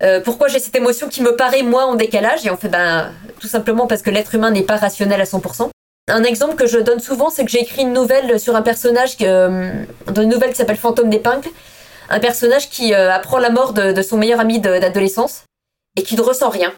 euh, 0.04 0.20
pourquoi 0.20 0.50
j'ai 0.50 0.60
cette 0.60 0.76
émotion 0.76 1.08
qui 1.08 1.22
me 1.22 1.36
paraît 1.38 1.64
moi 1.64 1.86
en 1.86 1.96
décalage? 1.96 2.46
Et 2.46 2.50
en 2.50 2.58
fait, 2.58 2.68
ben, 2.68 3.14
tout 3.40 3.48
simplement 3.48 3.88
parce 3.88 4.02
que 4.02 4.10
l'être 4.10 4.36
humain 4.36 4.52
n'est 4.52 4.64
pas 4.64 4.76
rationnel 4.76 5.22
à 5.22 5.26
100%. 5.26 5.70
Un 6.08 6.24
exemple 6.24 6.56
que 6.56 6.68
je 6.68 6.78
donne 6.78 7.00
souvent, 7.00 7.32
c'est 7.32 7.44
que 7.46 7.52
j'ai 7.52 7.62
écrit 7.62 7.82
une 7.82 7.94
nouvelle 7.94 8.40
sur 8.40 8.56
un 8.56 8.62
personnage, 8.62 9.18
que, 9.18 9.26
euh, 9.26 9.86
une 10.16 10.30
nouvelle 10.30 10.52
qui 10.52 10.58
s'appelle 10.58 10.78
Fantôme 10.78 11.10
d'épingle, 11.10 11.50
un 12.10 12.20
personnage 12.20 12.70
qui 12.70 12.94
euh, 12.94 13.12
apprend 13.12 13.40
la 13.40 13.50
mort 13.50 13.74
de, 13.74 14.00
son 14.04 14.18
meilleur 14.18 14.40
ami 14.40 14.60
d'adolescence 14.60 15.46
et 15.98 16.04
qui 16.04 16.16
ne 16.16 16.22
ressent 16.22 16.50
rien. 16.50 16.72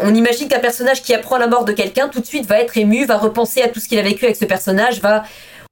On 0.00 0.12
imagine 0.12 0.48
qu'un 0.48 0.58
personnage 0.58 1.04
qui 1.04 1.14
apprend 1.14 1.38
la 1.38 1.46
mort 1.46 1.64
de 1.64 1.72
quelqu'un 1.72 2.08
tout 2.08 2.18
de 2.18 2.26
suite 2.26 2.46
va 2.46 2.58
être 2.58 2.76
ému, 2.76 3.04
va 3.04 3.16
repenser 3.16 3.62
à 3.62 3.68
tout 3.68 3.78
ce 3.78 3.86
qu'il 3.86 3.98
a 4.00 4.02
vécu 4.02 4.24
avec 4.24 4.36
ce 4.36 4.44
personnage, 4.44 5.00
va, 5.00 5.22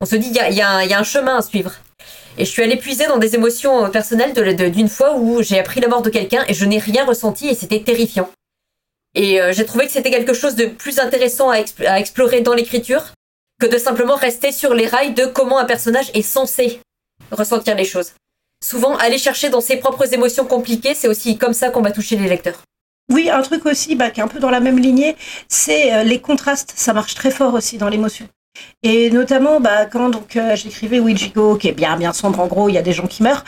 on 0.01 0.07
se 0.07 0.15
dit 0.15 0.29
il 0.29 0.37
y 0.37 0.39
a, 0.39 0.85
y 0.85 0.93
a, 0.93 0.99
un 0.99 1.03
chemin 1.03 1.39
à 1.39 1.43
suivre. 1.43 1.73
Et 2.39 2.45
je 2.45 2.51
suis 2.51 2.63
allée 2.63 2.77
puiser 2.77 3.09
dans 3.09 3.19
des 3.19 3.35
émotions 3.35 3.91
personnelles 3.91 4.33
d'une 4.71 4.89
fois 4.89 5.17
où 5.17 5.43
j'ai 5.43 5.59
appris 5.59 5.81
la 5.81 5.89
mort 5.89 6.03
de 6.03 6.09
quelqu'un 6.09 6.45
et 6.47 6.55
je 6.55 6.65
n'ai 6.65 6.79
rien 6.79 7.05
ressenti 7.05 7.49
et 7.49 7.55
c'était 7.57 7.81
terrifiant. 7.81 8.31
Et 9.15 9.41
euh, 9.41 9.53
j'ai 9.53 9.67
trouvé 9.67 9.87
que 9.87 9.93
c'était 9.93 10.11
quelque 10.11 10.33
chose 10.33 10.55
de 10.55 10.67
plus 10.67 10.99
intéressant 10.99 11.51
à, 11.51 11.59
explorer 11.99 12.41
dans 12.41 12.55
l'écriture 12.55 13.13
que 13.61 13.67
de 13.67 13.79
simplement 13.79 14.17
rester 14.17 14.53
sur 14.53 14.75
les 14.75 14.87
rails 14.87 15.15
de 15.15 15.27
comment 15.27 15.59
un 15.59 15.65
personnage 15.65 16.11
est 16.15 16.23
censé 16.23 16.81
ressentir 17.31 17.77
les 17.77 17.85
choses. 17.85 18.13
Souvent, 18.65 18.97
aller 18.97 19.19
chercher 19.19 19.51
dans 19.51 19.61
ses 19.61 19.77
propres 19.77 20.13
émotions 20.15 20.45
compliquées, 20.45 20.95
c'est 20.95 21.09
aussi 21.09 21.37
comme 21.37 21.53
ça 21.53 21.71
qu'on 21.71 21.83
va 21.83 21.93
toucher 21.93 22.17
les 22.17 22.29
lecteurs. 22.29 22.63
Oui, 23.11 23.29
un 23.29 23.43
truc 23.43 23.67
aussi 23.67 23.97
bah, 23.97 24.11
qui 24.11 24.21
est 24.21 24.23
un 24.23 24.29
peu 24.29 24.39
dans 24.39 24.51
la 24.51 24.61
même 24.61 24.79
lignée, 24.79 25.17
c'est 25.49 25.93
euh, 25.93 26.03
les 26.05 26.21
contrastes. 26.21 26.73
Ça 26.77 26.93
marche 26.93 27.15
très 27.15 27.31
fort 27.31 27.55
aussi 27.55 27.77
dans 27.77 27.89
l'émotion. 27.89 28.29
Et 28.83 29.11
notamment, 29.11 29.61
bah, 29.61 29.87
quand 29.87 30.09
donc 30.09 30.37
euh, 30.37 30.57
j'écrivais 30.57 31.01
Ouijigo, 31.01 31.57
qui 31.57 31.69
est 31.69 31.73
bien 31.73 31.97
bien 31.97 32.13
sombre, 32.13 32.41
en 32.41 32.47
gros, 32.47 32.69
il 32.69 32.75
y 32.75 32.79
a 32.79 32.83
des 32.83 32.93
gens 32.93 33.07
qui 33.07 33.23
meurent. 33.23 33.45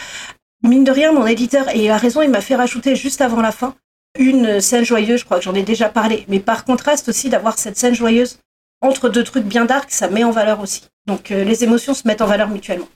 Mine 0.62 0.84
de 0.84 0.90
rien, 0.90 1.12
mon 1.12 1.26
éditeur, 1.26 1.68
et 1.74 1.84
il 1.84 1.90
a 1.90 1.96
raison, 1.96 2.22
il 2.22 2.30
m'a 2.30 2.40
fait 2.40 2.56
rajouter 2.56 2.96
juste 2.96 3.20
avant 3.20 3.40
la 3.40 3.52
fin 3.52 3.74
une 4.18 4.60
scène 4.60 4.84
joyeuse, 4.84 5.20
je 5.20 5.24
crois 5.24 5.38
que 5.38 5.44
j'en 5.44 5.54
ai 5.54 5.62
déjà 5.62 5.88
parlé. 5.88 6.24
Mais 6.28 6.40
par 6.40 6.64
contraste 6.64 7.08
aussi, 7.08 7.28
d'avoir 7.28 7.58
cette 7.58 7.76
scène 7.76 7.94
joyeuse 7.94 8.38
entre 8.80 9.08
deux 9.08 9.24
trucs 9.24 9.44
bien 9.44 9.64
dark, 9.64 9.90
ça 9.90 10.08
met 10.08 10.24
en 10.24 10.30
valeur 10.30 10.60
aussi. 10.60 10.82
Donc 11.06 11.30
euh, 11.30 11.44
les 11.44 11.64
émotions 11.64 11.94
se 11.94 12.06
mettent 12.06 12.22
en 12.22 12.26
valeur 12.26 12.48
mutuellement. 12.48 12.88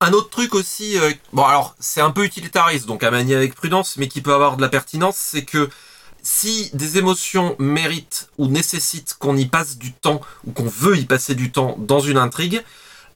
Un 0.00 0.12
autre 0.12 0.28
truc 0.28 0.54
aussi, 0.54 0.98
euh, 0.98 1.12
bon 1.32 1.44
alors 1.44 1.74
c'est 1.80 2.00
un 2.00 2.10
peu 2.10 2.24
utilitariste, 2.24 2.86
donc 2.86 3.02
à 3.02 3.10
manier 3.10 3.34
avec 3.34 3.54
prudence, 3.54 3.96
mais 3.96 4.08
qui 4.08 4.20
peut 4.20 4.34
avoir 4.34 4.56
de 4.56 4.62
la 4.62 4.68
pertinence, 4.68 5.16
c'est 5.16 5.44
que 5.44 5.70
si 6.22 6.70
des 6.74 6.98
émotions 6.98 7.54
méritent 7.58 8.28
ou 8.36 8.48
nécessitent 8.48 9.14
qu'on 9.18 9.36
y 9.36 9.46
passe 9.46 9.78
du 9.78 9.92
temps 9.92 10.20
ou 10.46 10.52
qu'on 10.52 10.68
veut 10.68 10.98
y 10.98 11.04
passer 11.04 11.34
du 11.34 11.52
temps 11.52 11.76
dans 11.78 12.00
une 12.00 12.18
intrigue, 12.18 12.62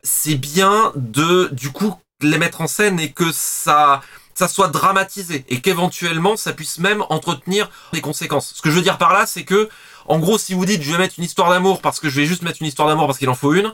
c'est 0.02 0.37
bien 0.37 0.92
de 0.95 1.49
du 1.52 1.71
coup 1.71 1.95
les 2.23 2.38
mettre 2.38 2.61
en 2.61 2.66
scène 2.66 3.00
et 3.00 3.12
que 3.12 3.33
ça 3.33 4.00
ça 4.40 4.49
soit 4.49 4.68
dramatisé 4.68 5.44
et 5.49 5.61
qu'éventuellement 5.61 6.35
ça 6.35 6.54
puisse 6.54 6.78
même 6.78 7.04
entretenir 7.11 7.70
des 7.92 8.00
conséquences. 8.00 8.54
Ce 8.56 8.62
que 8.62 8.70
je 8.70 8.76
veux 8.76 8.82
dire 8.82 8.97
par 8.97 9.12
là, 9.12 9.26
c'est 9.26 9.44
que, 9.44 9.68
en 10.06 10.18
gros, 10.18 10.38
si 10.38 10.54
vous 10.54 10.64
dites 10.64 10.82
je 10.82 10.90
vais 10.92 10.97
mettre 10.97 11.16
une 11.18 11.25
histoire 11.25 11.50
d'amour 11.50 11.82
parce 11.82 12.00
que 12.00 12.09
je 12.09 12.16
vais 12.16 12.25
juste 12.25 12.40
mettre 12.40 12.59
une 12.62 12.66
histoire 12.66 12.88
d'amour 12.88 13.06
parce 13.06 13.18
qu'il 13.18 13.28
en 13.28 13.35
faut 13.35 13.52
une, 13.52 13.70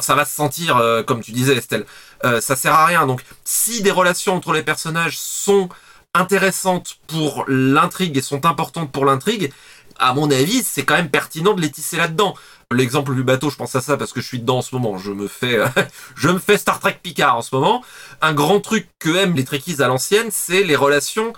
ça 0.00 0.14
va 0.14 0.24
se 0.24 0.34
sentir, 0.34 0.78
euh, 0.78 1.02
comme 1.02 1.20
tu 1.20 1.32
disais 1.32 1.54
Estelle, 1.54 1.84
euh, 2.24 2.40
ça 2.40 2.56
sert 2.56 2.72
à 2.72 2.86
rien. 2.86 3.06
Donc, 3.06 3.22
si 3.44 3.82
des 3.82 3.90
relations 3.90 4.34
entre 4.34 4.52
les 4.52 4.62
personnages 4.62 5.18
sont 5.18 5.68
intéressantes 6.14 6.96
pour 7.06 7.44
l'intrigue 7.46 8.16
et 8.16 8.22
sont 8.22 8.46
importantes 8.46 8.90
pour 8.90 9.04
l'intrigue, 9.04 9.52
à 9.98 10.14
mon 10.14 10.30
avis, 10.30 10.62
c'est 10.62 10.84
quand 10.84 10.94
même 10.94 11.10
pertinent 11.10 11.54
de 11.54 11.60
les 11.60 11.70
tisser 11.70 11.96
là-dedans. 11.96 12.34
L'exemple 12.72 13.14
du 13.14 13.22
bateau, 13.22 13.50
je 13.50 13.56
pense 13.56 13.74
à 13.76 13.80
ça 13.80 13.96
parce 13.96 14.12
que 14.12 14.20
je 14.20 14.26
suis 14.26 14.40
dedans 14.40 14.58
en 14.58 14.62
ce 14.62 14.74
moment. 14.74 14.98
Je 14.98 15.10
me 15.10 15.28
fais, 15.28 16.58
Star 16.58 16.80
Trek 16.80 16.98
Picard 17.02 17.36
en 17.36 17.42
ce 17.42 17.54
moment. 17.54 17.84
Un 18.20 18.32
grand 18.32 18.60
truc 18.60 18.88
que 18.98 19.14
aiment 19.16 19.36
les 19.36 19.44
Trekkies 19.44 19.82
à 19.82 19.88
l'ancienne, 19.88 20.28
c'est 20.30 20.62
les 20.62 20.76
relations 20.76 21.32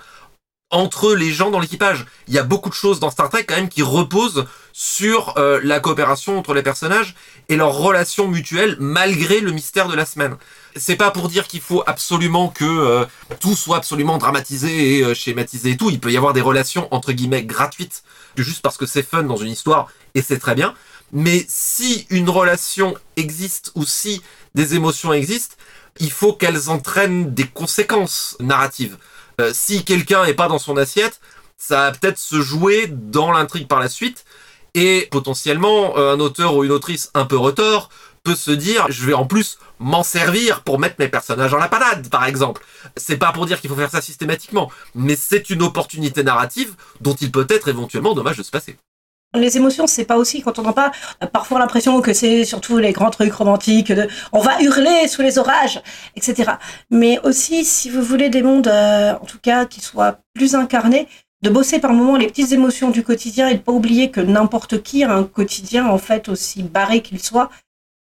entre 0.69 1.13
les 1.13 1.31
gens 1.31 1.49
dans 1.49 1.59
l'équipage. 1.59 2.05
Il 2.27 2.33
y 2.33 2.39
a 2.39 2.43
beaucoup 2.43 2.69
de 2.69 2.73
choses 2.73 2.99
dans 2.99 3.09
Star 3.09 3.29
Trek 3.29 3.45
quand 3.45 3.55
même 3.55 3.69
qui 3.69 3.83
reposent 3.83 4.45
sur 4.73 5.37
euh, 5.37 5.59
la 5.63 5.79
coopération 5.79 6.37
entre 6.37 6.53
les 6.53 6.63
personnages 6.63 7.15
et 7.49 7.55
leurs 7.55 7.73
relations 7.73 8.27
mutuelles 8.27 8.75
malgré 8.79 9.39
le 9.39 9.51
mystère 9.51 9.87
de 9.87 9.95
la 9.95 10.05
semaine. 10.05 10.35
C'est 10.79 10.95
pas 10.95 11.11
pour 11.11 11.29
dire 11.29 11.47
qu'il 11.47 11.61
faut 11.61 11.83
absolument 11.85 12.49
que 12.49 12.65
euh, 12.65 13.05
tout 13.39 13.55
soit 13.55 13.77
absolument 13.77 14.17
dramatisé 14.17 14.97
et 14.97 15.03
euh, 15.03 15.13
schématisé 15.13 15.71
et 15.71 15.77
tout. 15.77 15.89
Il 15.89 15.99
peut 15.99 16.11
y 16.11 16.17
avoir 16.17 16.33
des 16.33 16.41
relations 16.41 16.87
entre 16.91 17.11
guillemets 17.11 17.43
gratuites 17.43 18.03
juste 18.35 18.61
parce 18.61 18.77
que 18.77 18.85
c'est 18.85 19.03
fun 19.03 19.23
dans 19.23 19.37
une 19.37 19.51
histoire 19.51 19.89
et 20.15 20.21
c'est 20.21 20.39
très 20.39 20.55
bien. 20.55 20.73
Mais 21.11 21.45
si 21.47 22.05
une 22.09 22.29
relation 22.29 22.95
existe 23.15 23.71
ou 23.75 23.85
si 23.85 24.21
des 24.55 24.75
émotions 24.75 25.13
existent, 25.13 25.55
il 25.99 26.11
faut 26.11 26.33
qu'elles 26.33 26.69
entraînent 26.69 27.33
des 27.33 27.47
conséquences 27.47 28.35
narratives. 28.39 28.97
Euh, 29.39 29.51
si 29.53 29.83
quelqu'un 29.83 30.25
n'est 30.25 30.33
pas 30.33 30.47
dans 30.47 30.59
son 30.59 30.77
assiette, 30.77 31.19
ça 31.57 31.77
va 31.77 31.91
peut-être 31.91 32.19
se 32.19 32.41
jouer 32.41 32.87
dans 32.87 33.31
l'intrigue 33.31 33.67
par 33.67 33.79
la 33.79 33.89
suite. 33.89 34.25
Et 34.73 35.07
potentiellement, 35.09 35.97
un 35.97 36.19
auteur 36.19 36.55
ou 36.55 36.63
une 36.63 36.71
autrice 36.71 37.09
un 37.15 37.25
peu 37.25 37.37
retors 37.37 37.89
se 38.35 38.51
dire, 38.51 38.85
je 38.89 39.05
vais 39.05 39.13
en 39.13 39.25
plus 39.25 39.57
m'en 39.79 40.03
servir 40.03 40.63
pour 40.63 40.79
mettre 40.79 40.95
mes 40.99 41.07
personnages 41.07 41.53
en 41.53 41.57
la 41.57 41.67
panade, 41.67 42.09
par 42.09 42.25
exemple. 42.25 42.63
C'est 42.95 43.17
pas 43.17 43.31
pour 43.31 43.45
dire 43.45 43.61
qu'il 43.61 43.69
faut 43.69 43.75
faire 43.75 43.91
ça 43.91 44.01
systématiquement, 44.01 44.71
mais 44.95 45.15
c'est 45.15 45.49
une 45.49 45.61
opportunité 45.61 46.23
narrative 46.23 46.75
dont 47.01 47.13
il 47.15 47.31
peut 47.31 47.47
être 47.49 47.67
éventuellement 47.67 48.13
dommage 48.13 48.37
de 48.37 48.43
se 48.43 48.51
passer. 48.51 48.77
Les 49.35 49.57
émotions, 49.57 49.87
c'est 49.87 50.05
pas 50.05 50.17
aussi 50.17 50.41
quand 50.41 50.57
on 50.57 50.61
entend 50.63 50.73
pas 50.73 50.91
parfois 51.27 51.59
l'impression 51.59 52.01
que 52.01 52.13
c'est 52.13 52.45
surtout 52.45 52.77
les 52.77 52.93
grands 52.93 53.09
trucs 53.09 53.33
romantiques 53.33 53.91
de 53.91 54.07
on 54.31 54.39
va 54.39 54.61
hurler 54.61 55.07
sous 55.07 55.21
les 55.21 55.37
orages, 55.37 55.81
etc. 56.15 56.53
Mais 56.91 57.19
aussi, 57.23 57.65
si 57.65 57.89
vous 57.89 58.01
voulez 58.01 58.29
des 58.29 58.41
mondes, 58.41 58.67
euh, 58.67 59.13
en 59.13 59.25
tout 59.25 59.39
cas, 59.39 59.65
qui 59.65 59.81
soient 59.81 60.19
plus 60.33 60.55
incarnés, 60.55 61.07
de 61.43 61.49
bosser 61.49 61.79
par 61.79 61.93
moments 61.93 62.17
les 62.17 62.27
petites 62.27 62.51
émotions 62.51 62.89
du 62.89 63.03
quotidien 63.03 63.47
et 63.49 63.55
de 63.55 63.59
pas 63.59 63.71
oublier 63.71 64.09
que 64.09 64.21
n'importe 64.21 64.81
qui 64.81 65.03
a 65.03 65.13
un 65.13 65.23
quotidien 65.23 65.85
en 65.87 65.97
fait 65.97 66.29
aussi 66.29 66.63
barré 66.63 67.01
qu'il 67.01 67.21
soit, 67.21 67.49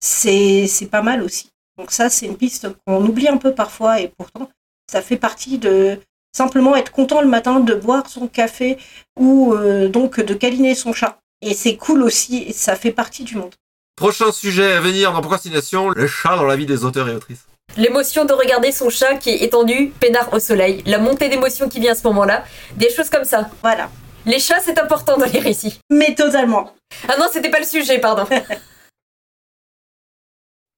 c'est 0.01 0.89
pas 0.91 1.03
mal 1.03 1.23
aussi. 1.23 1.51
Donc 1.79 1.93
ça, 1.93 2.11
c'est 2.11 2.27
une 2.27 2.37
piste 2.37 2.69
qu'on 2.87 3.05
oublie 3.05 3.29
un 3.29 3.37
peu 3.37 3.55
parfois 3.55 4.01
et 4.01 4.09
pourtant 4.09 4.51
ça 4.91 5.03
fait 5.03 5.17
partie 5.17 5.59
de 5.59 5.99
simplement 6.37 6.77
être 6.77 6.93
content 6.93 7.21
le 7.21 7.29
matin 7.29 7.61
de 7.61 7.75
boire 7.75 8.09
son 8.09 8.27
café 8.27 8.77
ou 9.19 9.55
euh, 9.55 9.89
donc 9.89 10.21
de 10.21 10.35
câliner 10.35 10.75
son 10.75 10.93
chat. 10.93 11.19
Et 11.43 11.55
c'est 11.55 11.77
cool 11.77 12.03
aussi, 12.03 12.45
et 12.49 12.53
ça 12.53 12.77
fait 12.77 12.91
partie 12.91 13.25
du 13.25 13.37
monde. 13.37 13.55
Prochain 13.97 14.31
sujet 14.33 14.73
à 14.73 14.81
venir 14.81 15.13
dans 15.13 15.21
Procrastination, 15.21 15.91
le 15.91 16.07
chat 16.07 16.37
dans 16.37 16.45
la 16.45 16.57
vie 16.57 16.67
des 16.67 16.85
auteurs 16.85 17.09
et 17.09 17.15
autrices. 17.15 17.47
L'émotion 17.77 18.25
de 18.25 18.33
regarder 18.33 18.73
son 18.73 18.91
chat 18.91 19.15
qui 19.15 19.31
est 19.31 19.43
étendu, 19.43 19.93
peinard 20.01 20.33
au 20.33 20.41
soleil, 20.41 20.83
la 20.87 20.99
montée 20.99 21.29
d'émotion 21.29 21.69
qui 21.69 21.81
vient 21.81 21.93
à 21.93 21.95
ce 21.95 22.07
moment-là, 22.09 22.45
des 22.77 22.91
choses 22.91 23.09
comme 23.09 23.25
ça. 23.25 23.49
Voilà. 23.63 23.91
Les 24.27 24.39
chats, 24.39 24.61
c'est 24.63 24.79
important 24.79 25.17
dans 25.17 25.27
les 25.27 25.39
récits. 25.39 25.79
Mais 25.89 26.15
totalement. 26.15 26.75
Ah 27.09 27.17
non, 27.19 27.27
c'était 27.33 27.51
pas 27.51 27.61
le 27.61 27.65
sujet, 27.65 27.99
pardon. 27.99 28.27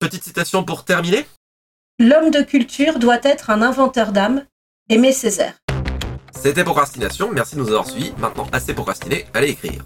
Petite 0.03 0.25
citation 0.25 0.65
pour 0.65 0.83
terminer. 0.83 1.25
L'homme 1.97 2.29
de 2.29 2.41
culture 2.41 2.99
doit 2.99 3.21
être 3.23 3.51
un 3.51 3.61
inventeur 3.61 4.11
d'âme, 4.11 4.43
Aimé 4.89 5.13
Césaire. 5.13 5.53
C'était 6.35 6.65
Procrastination, 6.65 7.31
merci 7.31 7.55
de 7.55 7.61
nous 7.61 7.69
avoir 7.69 7.87
suivis. 7.89 8.11
Maintenant, 8.17 8.45
assez 8.51 8.73
procrastiné, 8.73 9.25
allez 9.33 9.51
écrire. 9.51 9.81